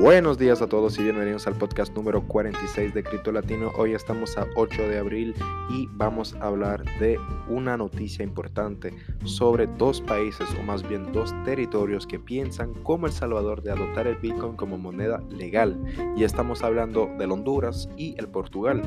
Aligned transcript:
Buenos 0.00 0.38
días 0.38 0.62
a 0.62 0.68
todos 0.68 0.96
y 1.00 1.02
bienvenidos 1.02 1.48
al 1.48 1.56
podcast 1.56 1.92
número 1.92 2.22
46 2.22 2.94
de 2.94 3.02
Cripto 3.02 3.32
Latino. 3.32 3.72
Hoy 3.76 3.94
estamos 3.94 4.38
a 4.38 4.46
8 4.54 4.82
de 4.82 4.96
abril 4.96 5.34
y 5.70 5.88
vamos 5.90 6.36
a 6.36 6.46
hablar 6.46 6.84
de 7.00 7.18
una 7.48 7.76
noticia 7.76 8.22
importante 8.22 8.94
sobre 9.24 9.66
dos 9.66 10.00
países 10.00 10.46
o 10.56 10.62
más 10.62 10.88
bien 10.88 11.10
dos 11.10 11.34
territorios 11.44 12.06
que 12.06 12.20
piensan 12.20 12.74
como 12.84 13.06
El 13.06 13.12
Salvador 13.12 13.60
de 13.62 13.72
adoptar 13.72 14.06
el 14.06 14.14
Bitcoin 14.14 14.54
como 14.54 14.78
moneda 14.78 15.20
legal. 15.30 15.76
Y 16.16 16.22
estamos 16.22 16.62
hablando 16.62 17.10
del 17.18 17.32
Honduras 17.32 17.88
y 17.96 18.14
el 18.18 18.28
Portugal. 18.28 18.82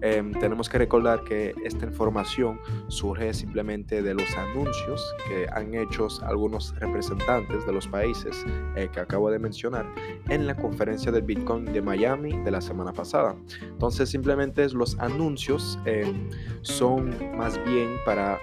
Em, 0.00 0.30
tenemos 0.30 0.68
que 0.68 0.78
recordar 0.78 1.24
que 1.24 1.56
esta 1.64 1.86
información 1.86 2.60
surge 2.86 3.34
simplemente 3.34 4.00
de 4.00 4.14
los 4.14 4.32
anuncios 4.36 5.12
que 5.26 5.48
han 5.52 5.74
hecho 5.74 6.06
algunos 6.22 6.72
representantes 6.78 7.66
de 7.66 7.72
los 7.72 7.88
países 7.88 8.46
eh, 8.76 8.88
que 8.92 9.00
acabo 9.00 9.28
de 9.28 9.40
mencionar 9.40 9.86
en 10.28 10.46
la 10.46 10.52
conferencia 10.62 11.12
del 11.12 11.22
Bitcoin 11.22 11.66
de 11.66 11.82
Miami 11.82 12.32
de 12.44 12.50
la 12.50 12.60
semana 12.60 12.92
pasada. 12.92 13.36
Entonces 13.60 14.08
simplemente 14.08 14.66
los 14.70 14.98
anuncios 14.98 15.78
eh, 15.84 16.10
son 16.62 17.14
más 17.36 17.62
bien 17.64 17.96
para 18.06 18.38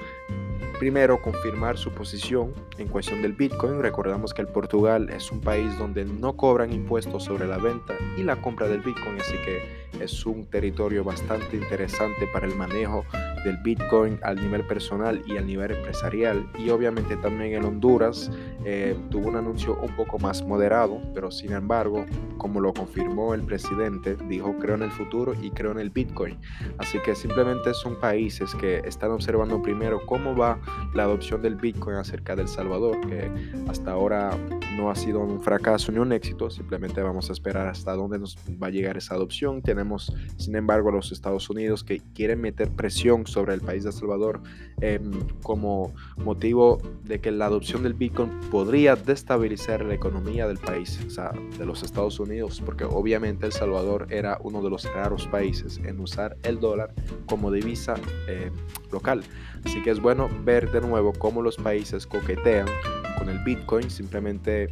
primero 0.80 1.22
confirmar 1.22 1.78
su 1.78 1.92
posición 1.92 2.54
en 2.78 2.88
cuestión 2.88 3.22
del 3.22 3.34
Bitcoin. 3.34 3.82
Recordamos 3.82 4.34
que 4.34 4.42
el 4.42 4.48
Portugal 4.48 5.10
es 5.10 5.32
un 5.32 5.42
país 5.42 5.78
donde 5.78 6.06
no 6.06 6.38
cobran 6.38 6.72
impuestos 6.72 7.24
sobre 7.24 7.48
la 7.48 7.58
venta 7.58 7.96
y 8.18 8.24
la 8.24 8.42
compra 8.42 8.68
del 8.68 8.80
Bitcoin, 8.82 9.20
así 9.20 9.36
que 9.46 9.89
es 10.00 10.26
un 10.26 10.46
territorio 10.46 11.04
bastante 11.04 11.58
interesante 11.58 12.28
para 12.34 12.48
el 12.48 12.56
manejo 12.56 13.06
del 13.44 13.58
Bitcoin 13.58 14.20
al 14.24 14.36
nivel 14.36 14.66
personal 14.66 15.22
y 15.26 15.38
al 15.38 15.48
nivel 15.48 15.72
empresarial. 15.72 16.50
Y 16.58 16.70
obviamente 16.70 17.16
también 17.18 17.54
en 17.54 17.66
Honduras 17.66 18.32
eh, 18.66 18.98
tuvo 19.10 19.30
un 19.30 19.36
anuncio 19.36 19.80
un 19.80 19.96
poco 19.96 20.20
más 20.20 20.44
moderado, 20.44 21.02
pero 21.14 21.32
sin 21.32 21.54
embargo, 21.54 22.06
como 22.38 22.60
lo 22.60 22.74
confirmó 22.74 23.34
el 23.34 23.44
presidente, 23.44 24.16
dijo 24.28 24.56
creo 24.60 24.76
en 24.76 24.84
el 24.84 24.92
futuro 24.92 25.34
y 25.40 25.52
creo 25.52 25.72
en 25.72 25.80
el 25.80 25.90
Bitcoin. 25.90 26.38
Así 26.78 27.00
que 27.00 27.16
simplemente 27.16 27.74
son 27.74 28.00
países 28.00 28.54
que 28.56 28.82
están 28.86 29.12
observando 29.12 29.62
primero 29.62 30.06
cómo 30.06 30.36
va 30.36 30.60
la 30.94 31.04
adopción 31.04 31.42
del 31.42 31.56
Bitcoin 31.56 31.98
acerca 31.98 32.36
del 32.36 32.48
Salvador, 32.48 33.00
que 33.08 33.30
hasta 33.68 33.92
ahora 33.92 34.38
no 34.76 34.90
ha 34.90 34.96
sido 34.96 35.20
un 35.20 35.42
fracaso 35.42 35.92
ni 35.92 36.00
un 36.00 36.12
éxito, 36.12 36.50
simplemente 36.50 37.02
vamos 37.02 37.30
a 37.30 37.34
esperar 37.34 37.68
hasta 37.68 37.94
dónde 37.94 38.20
nos 38.20 38.38
va 38.62 38.68
a 38.68 38.70
llegar 38.70 38.98
esa 38.98 39.16
adopción. 39.16 39.62
Tenemos, 39.62 39.89
sin 39.98 40.56
embargo, 40.56 40.92
los 40.92 41.12
Estados 41.12 41.50
Unidos 41.50 41.84
que 41.84 42.02
quieren 42.14 42.42
meter 42.42 42.70
presión 42.70 43.26
sobre 43.26 43.54
el 43.54 43.62
país 43.62 43.84
de 43.84 43.90
El 43.90 43.96
Salvador 43.96 44.42
em, 44.82 45.12
como 45.42 45.94
motivo 46.18 46.80
de 47.04 47.20
que 47.20 47.32
la 47.32 47.46
adopción 47.46 47.84
del 47.84 47.94
Bitcoin 47.94 48.30
podría 48.52 48.96
destabilizar 48.96 49.84
la 49.84 49.94
economía 49.94 50.48
del 50.48 50.58
país, 50.58 51.00
o 51.06 51.10
sea, 51.10 51.32
de 51.58 51.66
los 51.66 51.84
Estados 51.84 52.20
Unidos, 52.20 52.62
porque 52.64 52.84
obviamente 52.84 53.46
El 53.46 53.52
Salvador 53.52 54.08
era 54.10 54.38
uno 54.42 54.62
de 54.62 54.70
los 54.70 54.84
raros 54.94 55.28
países 55.28 55.80
en 55.84 56.00
usar 56.00 56.38
el 56.44 56.60
dólar 56.60 56.94
como 57.26 57.52
divisa 57.52 57.96
em, 58.28 58.54
local. 58.92 59.24
Así 59.66 59.82
que 59.82 59.92
es 59.92 60.00
bueno 60.00 60.30
ver 60.44 60.72
de 60.72 60.82
nuevo 60.82 61.14
cómo 61.14 61.42
los 61.42 61.58
países 61.58 62.06
coquetean 62.06 62.68
con 63.18 63.30
el 63.30 63.40
Bitcoin, 63.40 63.90
simplemente 63.90 64.70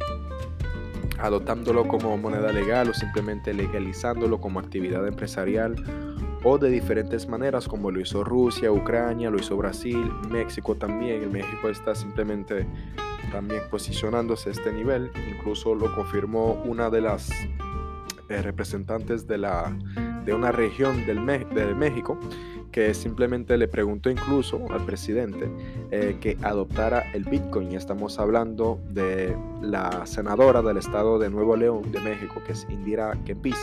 adoptándolo 1.18 1.86
como 1.88 2.16
moneda 2.16 2.52
legal 2.52 2.90
o 2.90 2.94
simplemente 2.94 3.52
legalizándolo 3.52 4.40
como 4.40 4.60
actividad 4.60 5.06
empresarial 5.06 5.76
o 6.44 6.58
de 6.58 6.70
diferentes 6.70 7.28
maneras 7.28 7.66
como 7.66 7.90
lo 7.90 8.00
hizo 8.00 8.24
Rusia, 8.24 8.70
Ucrania, 8.70 9.30
lo 9.30 9.38
hizo 9.38 9.56
Brasil, 9.56 10.10
México 10.30 10.76
también. 10.76 11.22
En 11.22 11.32
México 11.32 11.68
está 11.68 11.94
simplemente 11.94 12.66
también 13.32 13.62
posicionándose 13.70 14.50
a 14.50 14.52
este 14.52 14.72
nivel. 14.72 15.10
Incluso 15.28 15.74
lo 15.74 15.94
confirmó 15.94 16.52
una 16.64 16.90
de 16.90 17.00
las 17.00 17.30
eh, 18.28 18.42
representantes 18.42 19.26
de, 19.26 19.38
la, 19.38 19.76
de 20.24 20.32
una 20.32 20.52
región 20.52 21.06
del 21.06 21.26
de 21.26 21.74
México 21.74 22.18
que 22.70 22.94
simplemente 22.94 23.56
le 23.56 23.68
preguntó 23.68 24.10
incluso 24.10 24.60
al 24.70 24.84
presidente 24.84 25.50
eh, 25.90 26.16
que 26.20 26.36
adoptara 26.42 27.10
el 27.12 27.24
Bitcoin. 27.24 27.72
Y 27.72 27.76
estamos 27.76 28.18
hablando 28.18 28.80
de 28.90 29.36
la 29.62 30.06
senadora 30.06 30.62
del 30.62 30.76
estado 30.76 31.18
de 31.18 31.30
Nuevo 31.30 31.56
León 31.56 31.90
de 31.90 32.00
México, 32.00 32.42
que 32.46 32.52
es 32.52 32.66
Indira 32.68 33.16
Kempis, 33.24 33.58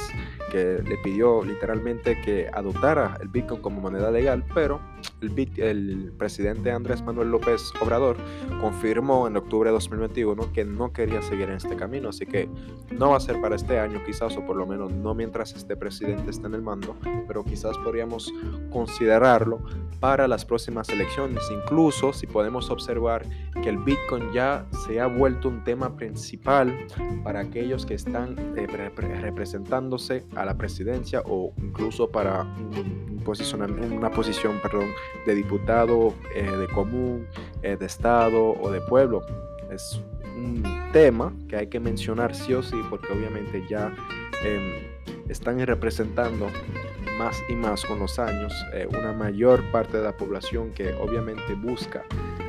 que 0.52 0.82
le 0.84 0.98
pidió 0.98 1.44
literalmente 1.44 2.20
que 2.22 2.50
adoptara 2.54 3.18
el 3.22 3.28
Bitcoin 3.28 3.62
como 3.62 3.82
moneda 3.82 4.12
legal, 4.12 4.44
pero 4.54 4.80
el, 5.26 5.62
el 5.62 6.14
presidente 6.18 6.72
Andrés 6.72 7.02
Manuel 7.02 7.30
López 7.30 7.72
Obrador 7.82 8.18
confirmó 8.62 9.28
en 9.28 9.38
octubre 9.38 9.70
de 9.70 9.74
2021 9.74 10.54
que 10.54 10.66
no 10.66 10.92
quería 10.94 11.22
seguir 11.22 11.50
en 11.50 11.56
este 11.56 11.76
camino, 11.76 12.10
así 12.10 12.26
que 12.26 12.50
no 12.92 13.12
va 13.12 13.18
a 13.18 13.20
ser 13.20 13.40
para 13.42 13.56
este 13.56 13.80
año 13.80 14.02
quizás, 14.06 14.36
o 14.38 14.46
por 14.46 14.56
lo 14.56 14.66
menos 14.66 14.92
no 14.92 15.14
mientras 15.14 15.54
este 15.54 15.76
presidente 15.76 16.32
esté 16.32 16.48
en 16.48 16.56
el 16.56 16.62
mando, 16.62 16.96
pero 17.28 17.44
quizás 17.44 17.78
podríamos 17.78 18.32
considerarlo 18.72 19.62
para 20.00 20.28
las 20.28 20.46
próximas 20.46 20.90
elecciones, 20.90 21.44
incluso 21.52 22.14
si 22.14 22.28
podemos 22.28 22.70
observar 22.70 23.28
que 23.62 23.70
el 23.70 23.78
Bitcoin 23.78 24.32
ya 24.34 24.66
se 24.86 25.00
ha 25.00 25.08
vuelto 25.08 25.50
un 25.50 25.64
tema 25.64 25.96
principal 25.96 26.88
para 27.24 27.40
aquellos 27.40 27.86
que 27.86 27.96
están 27.96 28.36
eh, 28.58 28.68
representándose 28.68 30.26
a 30.36 30.46
la 30.46 30.58
presidencia 30.58 31.22
o 31.26 31.54
incluso 31.58 32.10
para 32.10 32.44
un, 32.44 33.15
una 33.26 34.12
posición 34.12 34.60
perdón, 34.62 34.90
de 35.26 35.36
diputado, 35.36 36.14
eh, 36.34 36.50
de 36.50 36.68
común, 36.68 37.28
eh, 37.62 37.76
de 37.76 37.86
estado 37.86 38.52
o 38.62 38.72
de 38.72 38.82
pueblo. 38.82 39.26
Es 39.72 40.02
un 40.38 40.64
tema 40.92 41.34
que 41.48 41.56
hay 41.56 41.68
que 41.68 41.80
mencionar 41.80 42.36
sí 42.36 42.54
o 42.54 42.62
sí 42.62 42.76
porque 42.90 43.12
obviamente 43.14 43.64
ya 43.70 43.94
em, 44.44 44.74
están 45.30 45.60
representando 45.66 46.50
más 47.18 47.38
y 47.50 47.54
más 47.54 47.86
con 47.86 48.00
los 48.00 48.20
años 48.20 48.54
eh, 48.74 48.88
una 48.90 49.14
mayor 49.14 49.64
parte 49.72 49.98
de 49.98 50.04
la 50.04 50.16
población 50.16 50.72
que 50.72 50.94
obviamente 50.94 51.54
busca 51.54 52.04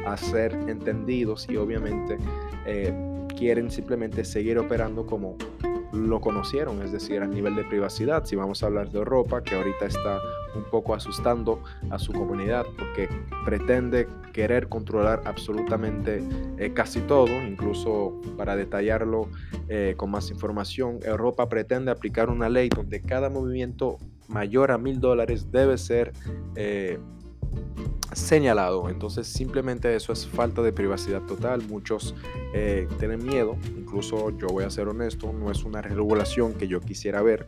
hacer 0.07 0.53
entendidos 0.69 1.49
y 1.49 1.57
obviamente 1.57 2.19
quieren 3.37 3.71
simplemente 3.71 4.25
seguir 4.25 4.59
operando 4.59 5.07
como 5.07 5.37
lo 5.93 6.21
conocieron, 6.21 6.83
es 6.83 6.93
decir, 6.93 7.23
a 7.23 7.27
nivel 7.27 7.55
de 7.57 7.65
privacidad. 7.65 8.25
Si 8.25 8.37
vamos 8.37 8.63
a 8.63 8.67
hablar 8.67 8.91
de 8.91 8.99
Europa, 8.99 9.43
que 9.43 9.55
ahorita 9.55 9.87
está 9.87 10.21
un 10.55 10.65
poco 10.65 10.95
asustando 10.95 11.63
a 11.91 11.99
su 11.99 12.13
comunidad 12.13 12.65
porque 12.77 13.09
pretende 13.45 14.09
querer 14.33 14.69
controlar 14.69 15.23
absolutamente 15.25 16.23
eh, 16.59 16.73
casi 16.73 17.01
todo, 17.01 17.29
incluso 17.47 18.21
para 18.37 18.57
detallarlo 18.57 19.29
eh, 19.69 19.95
con 19.97 20.11
más 20.11 20.31
información, 20.31 20.99
Europa 21.03 21.49
pretende 21.49 21.91
aplicar 21.91 22.31
una 22.31 22.49
ley 22.49 22.69
donde 22.69 23.01
cada 23.01 23.29
movimiento 23.29 23.99
mayor 24.29 24.73
a 24.73 24.79
mil 24.79 25.01
dólares 25.01 25.51
debe 25.51 25.79
ser 25.79 26.13
eh, 26.57 26.99
señalado. 28.17 28.89
Entonces 28.89 29.27
simplemente 29.27 29.95
eso 29.95 30.13
es 30.13 30.27
falta 30.27 30.63
de 30.63 30.73
privacidad 30.73 31.23
total. 31.23 31.63
Muchos 31.69 32.15
eh, 32.55 32.89
tienen 32.99 33.25
miedo. 33.25 33.57
Incluso 33.77 34.31
yo 34.31 34.49
voy 34.49 34.65
a 34.65 34.71
ser 34.71 34.89
honesto, 34.89 35.33
no 35.33 35.51
es 35.51 35.65
una 35.65 35.83
regulación 35.83 36.55
que 36.55 36.67
yo 36.67 36.81
quisiera 36.81 37.23
ver. 37.23 37.47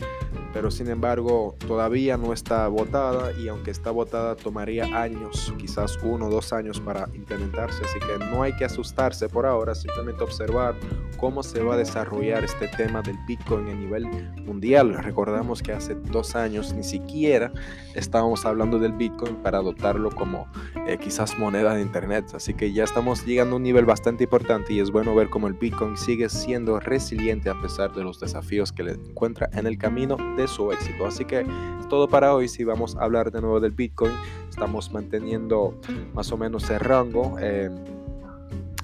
Pero 0.53 0.71
sin 0.71 0.89
embargo 0.89 1.57
todavía 1.67 2.17
no 2.17 2.33
está 2.33 2.69
votada 2.69 3.33
y 3.33 3.49
aunque 3.49 3.71
está 3.71 3.91
votada 3.91 4.37
tomaría 4.37 4.85
años, 5.01 5.53
quizás 5.59 5.99
uno 6.03 6.27
o 6.27 6.31
dos 6.31 6.53
años 6.53 6.81
para 6.81 7.09
implementarse. 7.15 7.83
Así 7.85 7.99
que 8.01 8.25
no 8.27 8.43
hay 8.43 8.55
que 8.57 8.65
asustarse 8.65 9.29
por 9.29 9.47
ahora, 9.47 9.75
simplemente 9.75 10.23
observar 10.23 10.75
cómo 11.17 11.43
se 11.43 11.63
va 11.63 11.75
a 11.75 11.79
desarrollar 11.79 12.45
este 12.45 12.69
tema 12.69 13.03
del 13.03 13.17
Bitcoin 13.27 13.69
a 13.69 13.75
nivel 13.75 14.07
mundial. 14.45 14.95
Recordamos 14.95 15.63
que 15.63 15.73
hace 15.73 15.95
dos 15.95 16.37
años 16.37 16.73
ni 16.73 16.85
siquiera 16.85 17.53
estábamos 17.95 18.45
hablando 18.45 18.79
del 18.79 18.93
Bitcoin 18.93 19.37
para 19.37 19.59
adoptarlo 19.59 20.11
como 20.11 20.47
eh, 20.87 20.99
quizás 20.99 21.39
moneda 21.39 21.75
de 21.75 21.83
internet. 21.83 22.27
Así 22.35 22.55
que 22.55 22.73
ya 22.73 22.85
estamos 22.85 23.25
llegando 23.25 23.55
a 23.55 23.57
un 23.57 23.63
nivel 23.63 23.85
bastante 23.85 24.25
importante 24.25 24.73
y 24.73 24.81
es 24.81 24.91
bueno 24.91 25.15
ver 25.15 25.29
cómo 25.29 25.47
el 25.49 25.55
Bitcoin 25.55 25.97
sigue 25.97 26.29
siendo 26.29 26.81
resiliente 26.81 27.51
a 27.51 27.61
pesar 27.61 27.93
de 27.95 28.03
los 28.03 28.21
desafíos 28.21 28.73
que 28.73 28.83
le 28.83 28.93
encuentra 28.93 29.49
en 29.53 29.67
el 29.67 29.79
camino 29.79 30.17
de 30.37 30.49
su 30.49 30.73
éxito. 30.73 31.07
Así 31.07 31.25
que 31.25 31.41
es 31.41 31.89
todo 31.89 32.09
para 32.09 32.35
hoy. 32.35 32.49
Si 32.49 32.65
vamos 32.65 32.97
a 32.97 33.05
hablar 33.05 33.31
de 33.31 33.41
nuevo 33.41 33.61
del 33.61 33.73
Bitcoin, 33.73 34.13
estamos 34.49 34.93
manteniendo 34.93 35.79
más 36.15 36.33
o 36.33 36.37
menos 36.37 36.69
el 36.71 36.81
rango. 36.81 37.37
Eh, 37.41 37.71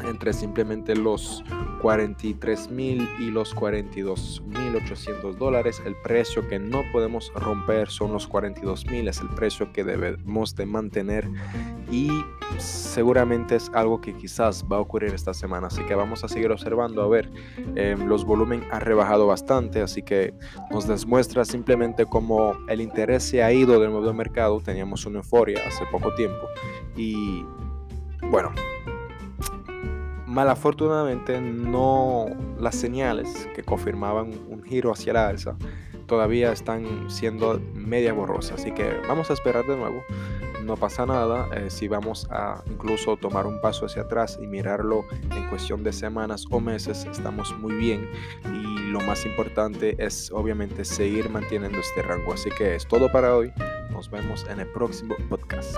entre 0.07 0.33
simplemente 0.33 0.95
los 0.95 1.45
43 1.83 2.71
mil 2.71 3.09
y 3.19 3.31
los 3.31 3.55
42 3.55 4.43
mil 4.47 4.77
800 4.77 5.39
dólares. 5.39 5.83
El 5.85 5.95
precio 5.97 6.47
que 6.49 6.59
no 6.59 6.83
podemos 6.93 7.33
romper 7.35 7.89
son 7.89 8.13
los 8.13 8.27
42 8.27 8.87
mil, 8.87 9.09
es 9.09 9.21
el 9.21 9.29
precio 9.31 9.73
que 9.73 9.85
debemos 9.85 10.55
de 10.57 10.67
mantener 10.67 11.29
y 11.91 12.09
seguramente 12.59 13.57
es 13.57 13.71
algo 13.75 14.01
que 14.01 14.15
quizás 14.15 14.65
va 14.71 14.77
a 14.77 14.81
ocurrir 14.81 15.15
esta 15.15 15.35
semana. 15.35 15.67
Así 15.67 15.85
que 15.85 15.95
vamos 15.95 16.25
a 16.25 16.29
seguir 16.29 16.51
observando. 16.51 17.03
A 17.03 17.09
ver, 17.09 17.31
em, 17.75 18.07
los 18.07 18.25
volúmenes 18.25 18.67
han 18.73 18.81
rebajado 18.81 19.27
bastante, 19.27 19.81
así 19.83 20.03
que 20.03 20.35
nos 20.71 20.87
demuestra 20.87 21.45
simplemente 21.45 22.07
cómo 22.07 22.57
el 22.69 22.81
interés 22.81 23.25
se 23.25 23.43
ha 23.43 23.53
ido 23.53 23.79
del 23.81 23.91
nuevo 23.91 24.13
mercado. 24.15 24.61
Teníamos 24.61 25.05
una 25.07 25.19
euforia 25.19 25.61
hace 25.67 25.85
poco 25.91 26.15
tiempo 26.15 26.47
y 26.97 27.45
bueno 28.31 28.53
Malafortunadamente 30.35 31.41
no 31.41 32.27
las 32.59 32.75
señales 32.75 33.49
que 33.55 33.63
confirmaban 33.63 34.33
un 34.49 34.65
giro 34.65 34.91
hacia 34.91 35.13
la 35.13 35.29
alza 35.29 35.57
todavía 36.09 36.51
están 36.51 37.09
siendo 37.09 37.61
media 37.73 38.13
borrosas, 38.13 38.61
así 38.61 38.73
que 38.73 39.01
vamos 39.07 39.31
a 39.31 39.35
esperar 39.35 39.65
de 39.65 39.77
nuevo. 39.77 40.03
No 40.65 40.77
pasa 40.77 41.07
nada 41.07 41.47
eh, 41.55 41.71
si 41.71 41.87
vamos 41.87 42.27
a 42.33 42.65
incluso 42.69 43.17
tomar 43.17 43.47
un 43.47 43.61
paso 43.61 43.87
hacia 43.87 44.03
atrás 44.03 44.37
y 44.43 44.49
mirarlo 44.49 45.05
en 45.31 45.49
cuestión 45.51 45.85
de 45.85 45.93
semanas 45.93 46.47
o 46.51 46.59
meses, 46.59 47.05
estamos 47.05 47.57
muy 47.61 47.75
bien 47.77 48.11
y 48.53 48.91
lo 48.91 49.01
más 49.03 49.25
importante 49.27 49.95
es 50.05 50.33
obviamente 50.33 50.85
seguir 50.85 51.31
manteniendo 51.31 51.79
este 51.79 52.03
rango. 52.03 52.33
Así 52.33 52.51
que 52.51 52.75
es 52.75 52.89
todo 52.89 53.13
para 53.13 53.37
hoy. 53.37 53.53
Nos 53.93 54.11
vemos 54.11 54.45
en 54.51 54.59
el 54.59 54.67
próximo 54.67 55.15
podcast. 55.29 55.77